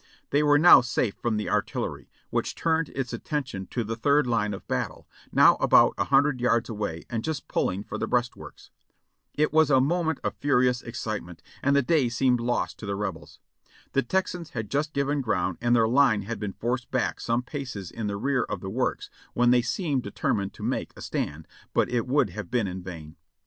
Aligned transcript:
They 0.31 0.41
were 0.41 0.57
now 0.57 0.81
safe 0.81 1.13
from 1.21 1.37
the 1.37 1.47
artillery, 1.47 2.09
which 2.31 2.55
turned 2.55 2.89
its 2.89 3.13
attention 3.13 3.67
to 3.67 3.83
the 3.83 3.95
third 3.95 4.25
line 4.25 4.51
of 4.51 4.67
battle, 4.67 5.07
now 5.31 5.57
about 5.57 5.93
a 5.95 6.05
hundred 6.05 6.41
yards 6.41 6.69
away 6.69 7.03
and 7.07 7.23
just 7.23 7.47
pulling 7.47 7.83
for 7.83 7.99
the 7.99 8.07
breastworks. 8.07 8.71
"It 9.35 9.53
was 9.53 9.69
a 9.69 9.79
moment 9.79 10.19
of 10.23 10.33
furious 10.37 10.81
excitement, 10.81 11.43
and 11.61 11.75
the 11.75 11.83
day 11.83 12.09
seemed 12.09 12.39
lost 12.41 12.79
to 12.79 12.87
the 12.87 12.95
Rebels. 12.95 13.37
The 13.91 14.01
Texans 14.01 14.49
had 14.49 14.71
just 14.71 14.93
given 14.93 15.21
ground 15.21 15.59
and 15.61 15.75
their 15.75 15.87
line 15.87 16.23
had 16.23 16.39
been 16.39 16.53
forced 16.53 16.89
back 16.89 17.21
some 17.21 17.43
paces 17.43 17.91
in 17.91 18.07
the 18.07 18.17
rear 18.17 18.41
of 18.45 18.59
the 18.59 18.71
works, 18.71 19.11
when 19.35 19.51
they 19.51 19.61
seemed 19.61 20.01
determined 20.01 20.51
to 20.55 20.63
make 20.63 20.93
a 20.95 21.01
stand, 21.03 21.47
but 21.75 21.89
it 21.91 22.07
would 22.07 22.31
have 22.31 22.49
been 22.49 22.65
in 22.65 22.81
vain. 22.81 23.17